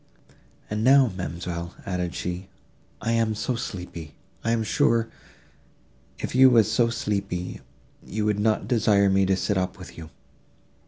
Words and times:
"And 0.67 0.83
now, 0.83 1.11
ma'amselle," 1.15 1.75
added 1.85 2.15
she, 2.15 2.47
"I 3.01 3.11
am 3.11 3.35
so 3.35 3.55
sleepy!—I 3.55 4.49
am 4.49 4.63
sure, 4.63 5.09
if 6.17 6.33
you 6.33 6.49
were 6.49 6.63
so 6.63 6.89
sleepy, 6.89 7.61
you 8.03 8.25
would 8.25 8.39
not 8.39 8.67
desire 8.67 9.11
me 9.11 9.27
to 9.27 9.35
sit 9.37 9.59
up 9.59 9.77
with 9.77 9.99
you." 9.99 10.09